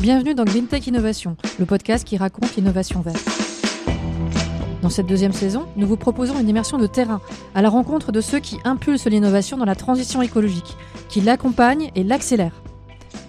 [0.00, 3.22] Bienvenue dans Green Tech Innovation, le podcast qui raconte l'innovation verte.
[4.80, 7.20] Dans cette deuxième saison, nous vous proposons une immersion de terrain
[7.54, 10.74] à la rencontre de ceux qui impulsent l'innovation dans la transition écologique,
[11.10, 12.62] qui l'accompagnent et l'accélèrent.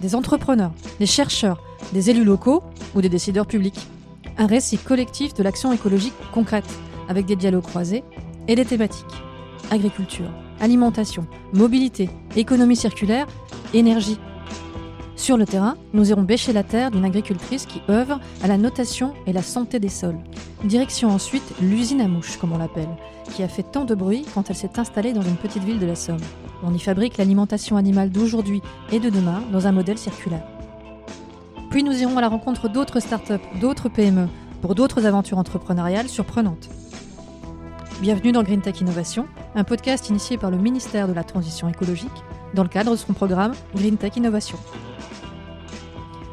[0.00, 1.62] Des entrepreneurs, des chercheurs,
[1.92, 2.62] des élus locaux
[2.94, 3.86] ou des décideurs publics.
[4.38, 6.64] Un récit collectif de l'action écologique concrète,
[7.06, 8.02] avec des dialogues croisés
[8.48, 9.04] et des thématiques.
[9.70, 13.26] Agriculture, alimentation, mobilité, économie circulaire,
[13.74, 14.18] énergie.
[15.22, 19.14] Sur le terrain, nous irons bêcher la terre d'une agricultrice qui œuvre à la notation
[19.24, 20.18] et la santé des sols.
[20.64, 22.88] Direction ensuite l'usine à mouches, comme on l'appelle,
[23.32, 25.86] qui a fait tant de bruit quand elle s'est installée dans une petite ville de
[25.86, 26.18] la Somme.
[26.64, 30.42] On y fabrique l'alimentation animale d'aujourd'hui et de demain dans un modèle circulaire.
[31.70, 34.26] Puis nous irons à la rencontre d'autres startups, d'autres PME,
[34.60, 36.68] pour d'autres aventures entrepreneuriales surprenantes.
[38.00, 42.10] Bienvenue dans Green Tech Innovation, un podcast initié par le ministère de la Transition écologique
[42.54, 44.58] dans le cadre de son programme Green Tech Innovation.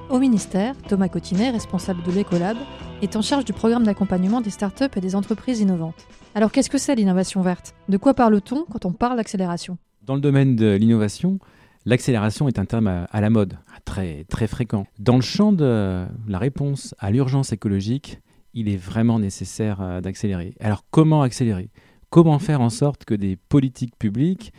[0.10, 2.58] Au ministère, Thomas Cotinet, responsable de l'Ecolab,
[3.04, 6.08] est en charge du programme d'accompagnement des startups et des entreprises innovantes.
[6.34, 7.76] Alors qu'est-ce que c'est l'innovation verte?
[7.90, 9.78] De quoi parle-t-on quand on parle d'accélération?
[10.02, 11.38] Dans le domaine de l'innovation,
[11.86, 14.88] l'accélération est un terme à, la mode, très, fréquent.
[14.98, 18.20] Dans le champ de la réponse à l'urgence écologique,
[18.56, 20.56] il est vraiment nécessaire euh, d'accélérer.
[20.60, 21.70] Alors comment accélérer?
[22.10, 24.54] Comment faire en sorte que des politiques publiques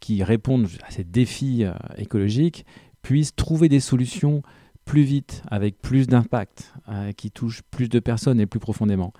[0.00, 2.66] qui répondent à ces défis euh, écologiques
[3.02, 4.42] puissent trouver des solutions
[4.86, 9.12] plus vite, avec plus d'impact, euh, qui touche plus de personnes et plus profondément.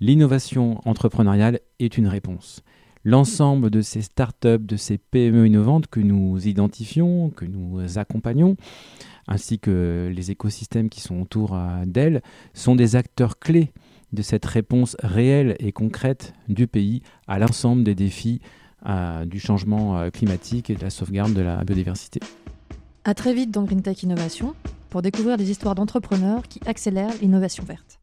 [0.00, 2.62] L'innovation entrepreneuriale est une réponse.
[3.04, 8.56] L'ensemble de ces startups, de ces PME innovantes que nous identifions, que nous accompagnons,
[9.28, 12.22] ainsi que les écosystèmes qui sont autour euh, d'elles,
[12.54, 13.70] sont des acteurs clés
[14.12, 18.40] de cette réponse réelle et concrète du pays à l'ensemble des défis
[18.86, 22.20] euh, du changement climatique et de la sauvegarde de la biodiversité.
[23.04, 24.54] À très vite dans Green Tech Innovation
[24.92, 28.01] pour découvrir des histoires d'entrepreneurs qui accélèrent l'innovation verte.